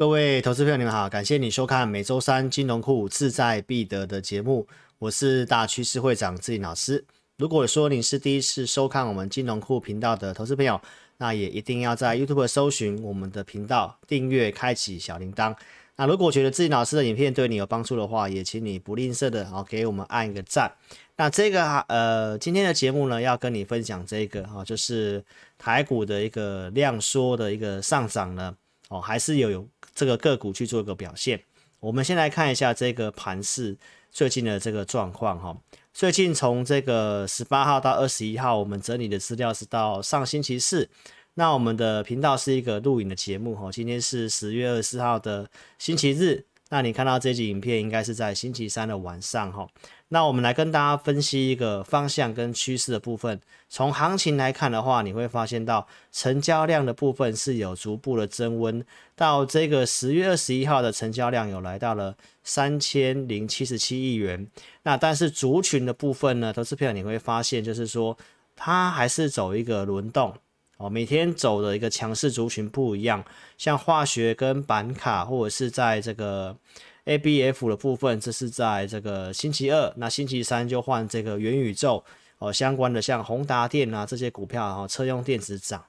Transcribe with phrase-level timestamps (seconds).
[0.00, 4.66] 各位投资朋友，你们好，感谢你收看每周三金融库志在必得的节目，
[4.98, 7.04] 我是大趋势会长志颖老师。
[7.36, 10.80] 如果说你是第一次收看我们金融库频道的投资朋友，
[11.18, 15.54] 那也一定要在 YouTube 搜寻我们的频道，订阅，开启小铃铛。
[15.96, 20.72] 那如果觉得志颖老师的影片对你有帮助的话，也请你不吝啬的哦给我们按一个赞。
[21.18, 25.22] 那这个呃，今天的节目呢，要跟你分享这个哈，就是
[25.58, 28.56] 台股的一个量缩的一个上涨呢，
[28.88, 31.42] 哦，还是有这个个股去做一个表现。
[31.80, 33.76] 我们先来看一下这个盘市
[34.10, 35.56] 最近的这个状况哈。
[35.92, 40.88] 最近从这个十八号到二十一号，我们整理的资料是到上星期四。
[41.34, 46.44] 那我们的频道是一个录影的节目哈，今天是十月二十四号的星期日。
[46.68, 49.66] 那你看到这集影片应该是在星期三的晚上哈。
[50.12, 53.40] 那我们来跟大家分析一个方向跟趋势的部分。
[53.68, 64.44] 从行情来看的话，你会发现到成交量的部分是有逐步的增温，到这个十月二十一号的成交量有来到了三千零七十七亿元。
[64.82, 68.18] 那但是族群的部分呢，投资票你会发现就是说
[68.56, 70.34] 它还是走一个轮动
[70.78, 73.24] 哦，每天走的一个强势族群不一样，
[73.56, 76.56] 像化学跟板卡或者是在这个。
[77.04, 82.04] A B F 的部分，这是在这个星期二，那星期三就换这个元宇宙
[82.38, 85.84] 哦相关的，像宏达电啊这些股票哈，车用电子涨。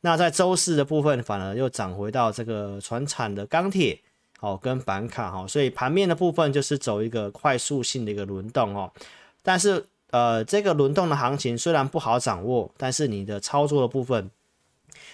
[0.00, 4.00] 那在周四的部分，反而又涨回到这个船产的钢铁
[4.40, 8.92] 哦跟板卡哈，所以盘面的部分就是走一个快速性的一个轮动哦。
[9.42, 14.30] 但是呃，这个轮动的行情虽然不好掌握，但是你的操作的部分。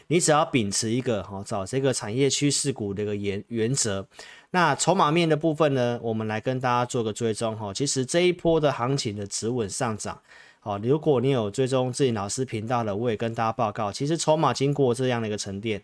[0.09, 4.07] 你只要秉持一个哈找这个产业趋势股的一个原原则，
[4.51, 7.73] 那筹码面的部分呢，我们来跟大家做个追踪哈。
[7.73, 10.21] 其实这一波的行情的止稳上涨，
[10.61, 15.83] 好，如果你有追踪自己老师频道的，我也跟大家报告，其实筹码经过这样的一个沉淀，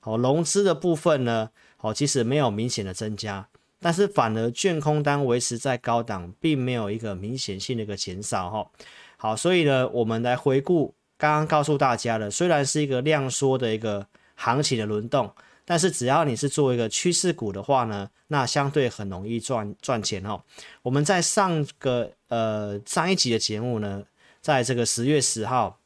[0.00, 3.48] 好，融资的部分呢，好，其实没有明显的增加，
[3.80, 8.70] 但是反而券空单维持在高档，并没有一个明显性的一个减少哈。
[9.16, 10.94] 好，所以呢，我们来回顾。
[11.16, 14.04] 刚刚告诉大家的，虽然是一个量缩的一个
[14.34, 15.30] 行情的轮动，
[15.64, 20.42] 但是只要你是做一个趋势股的话呢，那相对很容易赚赚钱哦。
[20.82, 24.04] 我们在上个呃上一集的节目呢，
[24.40, 25.78] 在这个十月十号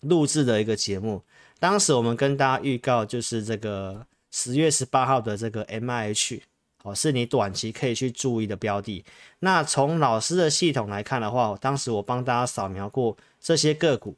[0.00, 1.22] 录制的一个节目，
[1.60, 6.42] 当时我们跟大家预告就是这个十月十八号的这个 M I H
[6.82, 9.04] 哦，是你短期可以去注意的标的。
[9.38, 14.16] 那从老师的系统来看的话，当时我帮大家扫描过这些个股。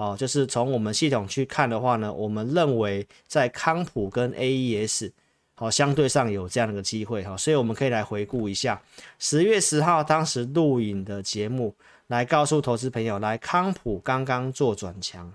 [0.00, 5.12] 哦，就是从我们系统去看的话呢，我们认为在康普跟 AES
[5.54, 8.80] 好相对上有这样的一个机会哈，所以我们可以来回顾一下
[9.18, 15.30] 十月十号当时录影的节目，来告诉投资朋友，来康普刚刚做转强，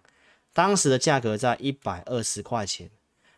[0.52, 2.90] 当时的价格在一百二十块钱。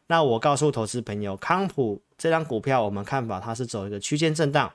[0.08, 4.72] 那我告诉投资朋友，康普这张股票我们看法它是走一个区间震荡，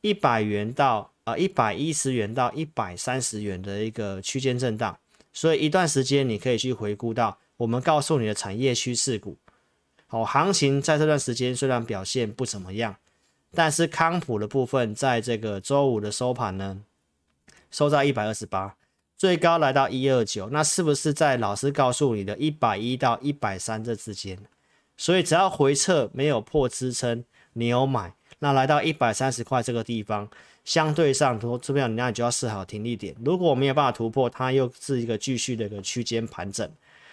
[0.00, 4.96] 一百元到啊一百一十元到一百三十元的一个区间震荡。
[5.34, 9.36] 所以一段时间，你可以去回顾到我们告诉你的产业趋势股，
[10.06, 12.96] 好，行情在这段时间虽然表现不怎么样，
[13.52, 16.80] 但是康普的部分在这个周五的收盘呢，
[17.70, 18.76] 收在一百二十八，
[19.16, 24.38] 最高来到一二九，那是不是在老师告诉你的一百一到一百三这之间？
[24.96, 27.24] 所以只要回撤没有破支撑，
[27.54, 30.30] 你有买，那来到一百三十块这个地方。
[30.64, 33.14] 相对上，投资票，那你就要设好停利点。
[33.24, 36.68] 如果我没有办法突破，它又是一个继续的一个区间盘整。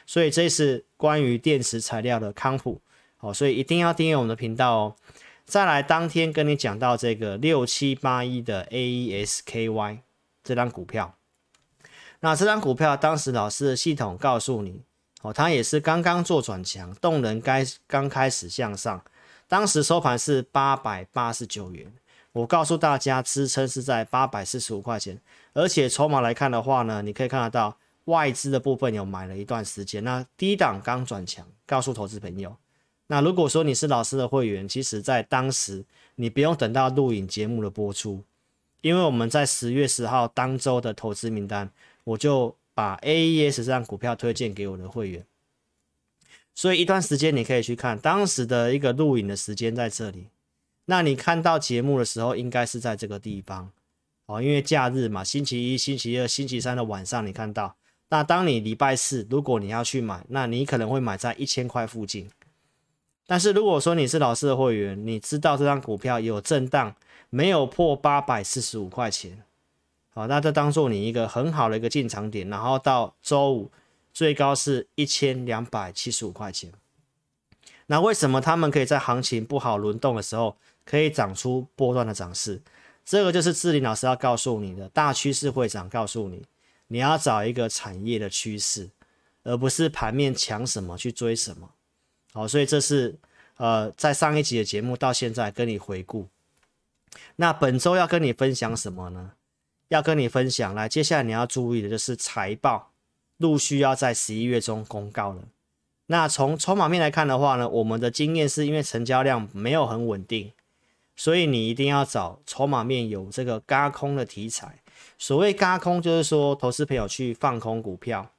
[0.07, 2.81] 所以这是关于电池材料的康普，
[3.17, 4.95] 好，所以一定要订阅我们的频道哦。
[5.45, 9.99] 再来，当天跟你讲到这个六七八一的 AESKY
[10.43, 11.15] 这张股票，
[12.21, 14.81] 那这张股票当时老师的系统告诉你，
[15.21, 19.03] 哦，它也是刚刚做转强，动能该刚开始向上，
[19.47, 21.93] 当时收盘是八百八十九元。
[22.33, 25.19] 我告诉大家，支撑是在八百四十五块钱，
[25.53, 31.45] 而且筹码来看的话呢，你可以看得到外资的部分有买了一段时间，那低档刚转强。
[31.65, 32.57] 告诉投资朋友，
[33.07, 35.85] 那如果说你是老师的会员，其实在当时
[36.15, 38.25] 你不用等到录影节目的播出，
[38.81, 41.71] 因为我们在十月十号当周的投资名单，
[42.03, 45.25] 我就把 AES 这张股票推荐给我的会员，
[46.53, 50.27] 所以一段时间你可以去看当时的一个录影的时间在这里。
[50.85, 53.71] 那你看到节目的时候，应该是在这个地方
[54.25, 57.75] 哦，因为假日嘛，星期一、星期二、星期三的晚上你看到。
[58.09, 62.29] 那当你礼拜四，如果你要去买，那你可能会买在一千块附近。
[63.25, 66.93] 但是如果说你是老师的会员，你知道这张股票有震荡，
[67.29, 69.41] 没有破八百四十五块钱，
[70.13, 72.49] 好，那这当做你一个很好的一个进场点。
[72.49, 73.71] 然后到周五
[74.11, 76.69] 最高是一千两百七十五块钱。
[77.91, 80.55] 那为什么他们可以在行情不好轮动的时候，
[80.85, 82.61] 可以涨出波段的涨势？
[83.03, 86.41] 这个就是志林老师要告诉你的，大趋势会长告诉你，
[86.87, 88.89] 你要找一个产业的趋势，
[89.43, 91.69] 而不是盘面强什么去追什么。
[92.31, 93.13] 好，所以这是
[93.57, 96.29] 呃，在上一集的节目到现在跟你回顾。
[97.35, 99.33] 那本周要跟你分享什么呢？
[99.89, 102.93] 要跟你分享，来，接下来你要注意的就是财报
[103.35, 105.43] 陆续要在十一月中公告了。
[106.07, 110.51] 那从筹码面来看的话呢，我们的经验是因为成交量没有很稳定，
[111.15, 114.79] 所以你一定要找筹码面有这个嘎空的题材。
[115.17, 118.31] 所谓嘎空，就是说投资朋友去放空股票，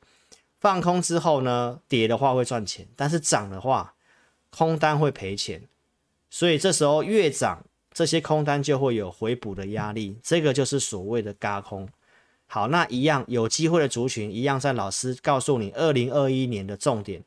[0.58, 3.94] 放空之后呢，跌的话会赚钱，但是涨的话，
[4.50, 5.62] 空单会赔钱。
[6.30, 7.64] 所以这时候越涨。
[7.94, 11.86] 这些空单就会有回补的压力，这个就是所谓的嘎空。
[12.46, 17.22] 好，那一样有机会的族群，一样在老师告诉你，二零二一年的重点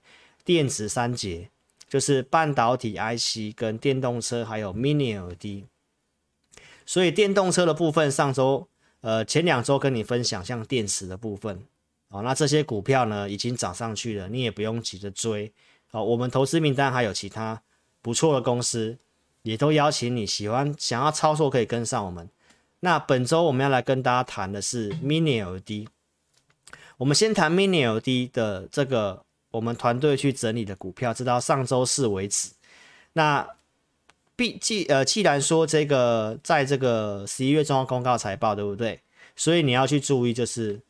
[0.45, 1.49] 电子三节，
[1.89, 5.65] 就是半导体 IC 跟电动车还有 Mini LED。
[6.85, 8.67] 所以电动车的部分，上周
[9.01, 11.65] 呃前两周跟你分享，像电池的部分，
[12.07, 15.51] 哦，那这些股票呢已经涨上去了，你也不用急着追。
[15.87, 17.61] 好，我们投资名单还有其他
[18.01, 18.97] 不错的公司。
[19.45, 22.27] 也都邀请你喜欢想要操作可以跟上我们。
[22.79, 25.87] 那本周我们要来跟大家谈的是 Mini LED。
[26.97, 29.23] 我们先谈 Mini LED 的这个
[29.55, 32.49] 我们团队去整理的股票，直到上周四为止。
[33.13, 33.47] 那
[34.35, 38.99] 毕既呃既然说这个在这个十一月中要公告财报，对不对？
[39.35, 40.81] 所以你要去注意，就是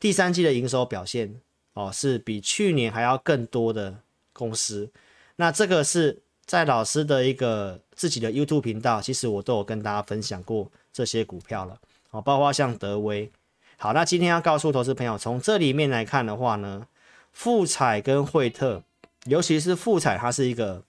[0.00, 1.40] 第三季的营收表现
[1.74, 3.98] 哦，是比去年还要更多的
[4.32, 4.90] 公司。
[5.36, 6.20] 那这个是。
[6.46, 11.78] 在老师的一个自己的 YouTube 频道，其实我都有跟大家分享过这些股票了，
[12.10, 13.32] 哦，包括像德威。
[13.78, 16.86] 好，那今天要告诉投资朋友，从这里面来看的话呢，
[17.34, 18.82] 富彩跟惠特，
[19.26, 20.82] 尤其是富彩，它是一个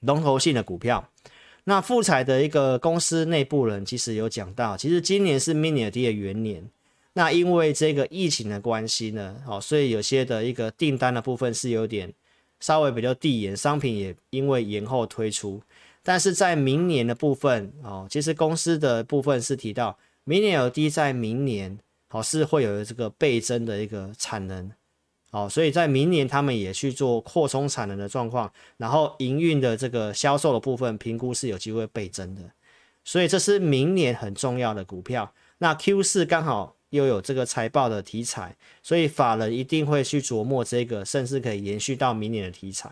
[0.00, 1.10] 龙头性的股票。
[1.64, 6.70] 那富彩的一个公司内部人其实有讲到，其实今年是 Mini LED 的元年，
[7.12, 12.14] 那因为这个疫情的关系呢，好，所以有些的一个订单的部分是有点。
[12.60, 15.60] 稍微比较递延，商品也因为延后推出，
[16.02, 21.78] 但是在明年的部分哦，其实公司的部分是提到，明年有低在明年
[22.08, 24.70] 哦是会有这个倍增的一个产能，
[25.34, 32.42] 哦，所以在明年他们也去做扩充产能的状况，然后营运的这个销售的部分评估是有机会倍增的，
[33.04, 35.34] 所以这是明年很重要的股票。
[35.58, 36.76] 那 Q 四刚好。
[36.90, 42.88] 又有这个财报的题材，所以法人一定会去琢磨这个，甚至可以延续到明年的题材。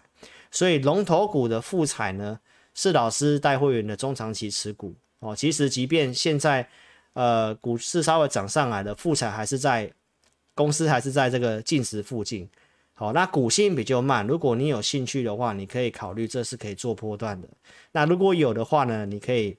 [0.50, 2.40] 所以龙头股的复彩呢，
[2.74, 5.36] 是老师带会员的中长期持股哦。
[5.36, 6.68] 其实即便现在
[7.12, 9.88] 呃股市稍微涨上来了，复彩还是在
[10.54, 12.48] 公司还是在这个净值附近。
[12.94, 17.48] 好，那股性比较慢，如果你有兴趣的话，你可以考虑这是可以做波段的。
[17.92, 19.56] 那如果有的话呢，你可以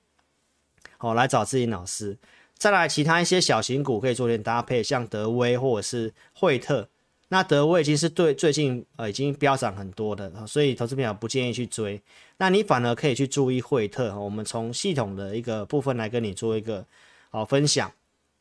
[0.97, 2.17] 好来找自己老师。
[2.55, 6.87] 再来，其他一些小型股可以做点搭配，像德威或者是惠特。
[7.29, 11.99] 那德威已经是对最近呃已经飙涨很多的，所以投资朋友不建议去追。
[12.37, 14.17] 那你反而可以去注意惠特。
[14.17, 16.85] 我们从系统的一个部分来跟你做一个
[17.31, 17.91] 好分享。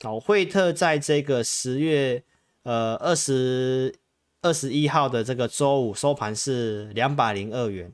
[0.02, 2.22] 好，惠特在这个十月
[2.62, 3.94] 呃二十
[4.40, 7.92] 二十一号的这个周五收盘是两百零二元，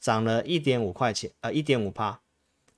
[0.00, 2.20] 涨了一点五块钱，呃一点五趴。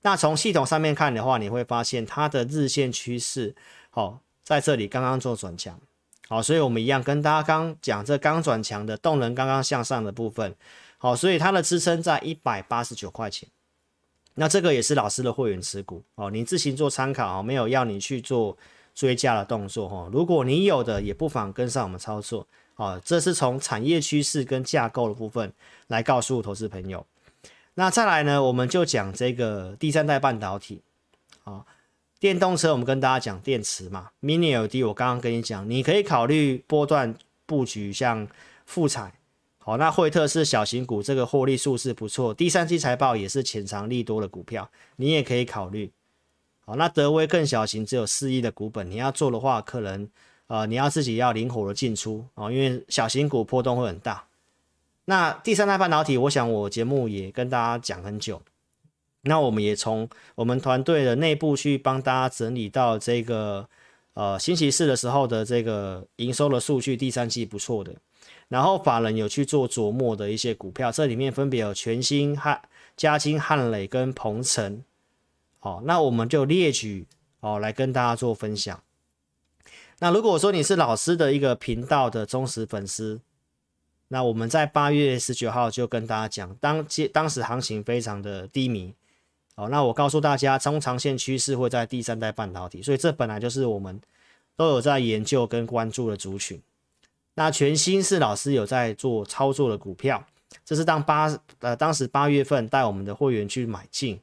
[0.02, 3.54] 那从系统上面看的话，你会发现它的日线趋势，
[3.90, 5.80] 好，在这里刚刚做转强，
[6.28, 10.54] 好，所以我们一样跟大家刚讲这刚转强的动能刚刚向上的部分，
[10.98, 13.48] 好，所以它的支撑在一百八十九块钱，
[14.34, 18.58] 那这个也是老师的会员持股，哦，你自行做参考，哦没有要你去做
[18.94, 22.46] 追加的动作，哈，如果你有的也不妨跟上我们操作，
[22.76, 25.52] 哦，这是从产业趋势跟架构的部分
[25.88, 27.04] 来告诉投资朋友。
[27.74, 30.80] 那再来呢，我们就讲这个第三代半导体，
[31.42, 31.64] 啊，
[32.20, 37.14] 电动车我们跟大家讲电池嘛，Mini LED 我刚刚跟你讲，你可以考虑波段
[37.46, 38.28] 布局，像
[38.64, 39.12] 富彩，
[39.58, 45.90] 好，那惠特是小型股，这个获利数是不错，第三季财报也是潜藏利多的股票，你也可以考虑，
[46.66, 50.08] 好，那德威更小型，只有四亿的股本，你要做的话，可能
[50.46, 54.24] 呃你要自己要灵活的进出啊，因为小型股波动会很大。
[55.04, 58.40] 那第三代半导体，我想我节目也跟大家讲很久，
[59.22, 63.68] 那我们也从我们团队的内部去帮大家整理到这个
[64.14, 67.94] 呃星期四的时候的这个营收的数据，第三季不错的，
[68.48, 72.62] 然后法人有去做琢磨的一些股票，这里面分别有全新汉、
[72.96, 74.82] 嘉兴、汉磊跟鹏程，
[75.64, 77.06] 好，那我们就列举
[77.40, 78.82] 哦来跟大家做分享。
[79.98, 83.18] 那如果说你是老师的一个频道的忠实粉丝，
[84.08, 88.92] 那我们在八月十九号就跟大家讲，当当时行情非常的低迷，
[89.54, 93.98] 哦，那我告诉大家，中长线趋势会在第三代半导体，所以这本来就是我们
[94.56, 96.60] 都有在研究跟关注的族群。
[97.36, 100.26] 那全新是老师有在做操作的股票，
[100.62, 104.20] 这是当八呃当时八月份带我们的会员去买进，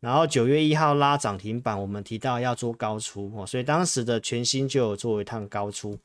[0.00, 5.98] 然后九月一号拉涨停板，我们提到要做高出哦，所以当时的全新就有做一趟高出，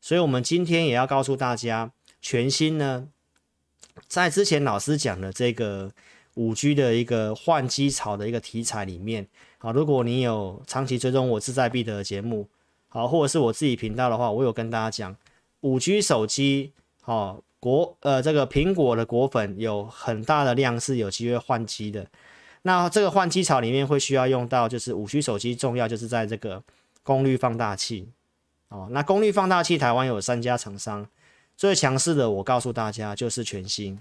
[0.00, 1.92] 所以我们今天也要告诉大家。
[2.22, 3.08] 全新呢，
[4.06, 5.90] 在之前老师讲的这个
[6.34, 12.46] 五 G 的一个换机潮的一个题材里面，好，如果你有长期追踪我志在必得的节目，
[12.88, 15.16] 好，或者是我自己频道的话，我有跟大家讲
[15.62, 22.06] 五 G 手机，好，国呃这个苹果的果粉有很大的量是有机会换机的，
[22.62, 26.62] 那这个换机潮里面会需要用到，就是五 G 手机重要就是在这个
[27.02, 28.08] 功率放大器，
[28.68, 31.08] 哦，那功率放大器台湾有三家厂商。
[31.56, 34.00] 最强势的，我告诉大家就是全新。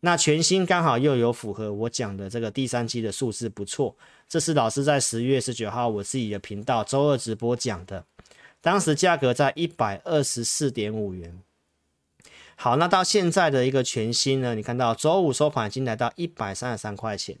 [0.00, 3.96] 那全新刚好又有符合我讲的这个第三季的数字不错，
[4.28, 8.04] 这是老师在十月十九号我自己的频道周二直播讲的，
[8.60, 11.40] 当时价格在一百二十四点五元。
[12.56, 17.38] 好，那到现在的一个全新呢，你看到周五收盘已经来到一百三十三块钱。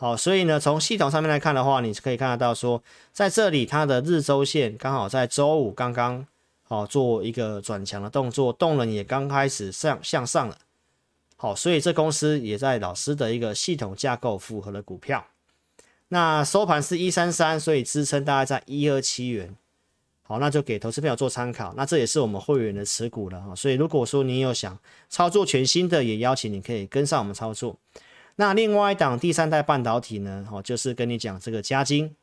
[0.00, 6.26] 好，所以呢，从系统上面来看的话，你可以看得到说，在这里它的日周线刚好在周五刚刚。
[6.62, 10.56] 好，做一个转强的动作，动能也刚开始向向上了。
[11.36, 15.26] 好，所以这公司也在老师的一个系统架构符合的股票。
[16.08, 19.54] 那收盘是一三三，所以支撑大概在一二七元。
[20.22, 21.74] 好，那就给投资朋友做参考。
[21.76, 23.54] 那这也是我们会员的持股了哈。
[23.54, 24.78] 所以如果说你有想
[25.10, 27.76] 操作全新的，也邀请你可以跟上我们操作。
[28.36, 30.46] 那另外一档第三代半导体呢？
[30.50, 32.14] 哦，就是跟你讲这个加金。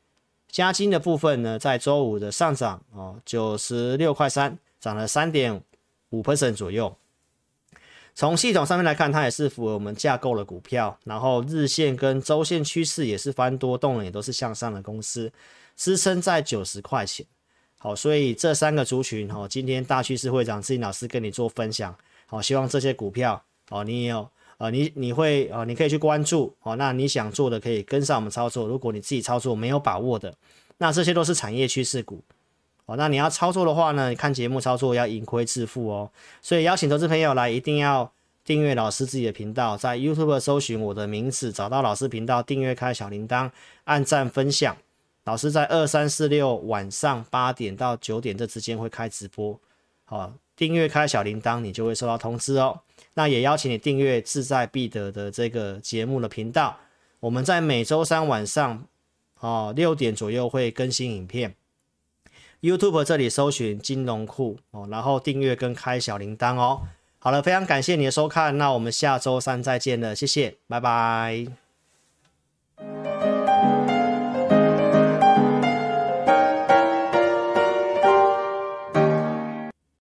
[0.49, 5.61] 加金的部分呢，在周五的上涨哦，九十六块三，涨了三点
[6.09, 6.95] 五 percent 左右。
[8.15, 15.31] 从系统上面来看，它也是符合我们架构的股票，然后日线跟周线趋势也是翻多，动能也都是向上的公司，
[15.75, 17.23] 支撑在九十块钱。
[17.77, 21.95] 好，所以这三个族群哦，今天大趋势会长志颖老师跟你做分享，
[22.25, 24.27] 好，希望这些股票哦，你也有。
[24.57, 26.75] 啊，你你会啊，你可以去关注哦。
[26.75, 28.67] 那你想做的可以跟上我们操作。
[28.67, 30.33] 如果你自己操作没有把握的，
[30.79, 32.23] 那这些都是产业趋势股
[32.85, 32.95] 哦。
[32.97, 36.09] 那你要操作的话呢，看节目操作要盈亏自负哦。
[36.41, 38.11] 所以邀请投资朋友来，一定要
[38.43, 43.51] 订阅老师自己的频道，在 YouTube 搜寻我的名字，找到老师频道，订阅开小铃铛，
[43.83, 44.75] 按赞分享。
[45.25, 49.59] 老师在二三四六晚上八点到九点这之间会开直播，
[50.05, 52.79] 好，订阅开小铃铛，你就会收到通知哦。
[53.17, 56.77] 那也邀请你订阅志在必得的这个节目的频道，
[57.19, 58.85] 我们在每周三晚上
[59.39, 61.55] 哦六点左右会更新影片。
[62.61, 66.81] YouTube 这里搜寻金融库哦，然后订阅跟开小铃铛哦。
[67.17, 71.47] 好了，非常感谢你的收看，那我们下周三再见了，谢谢，拜拜。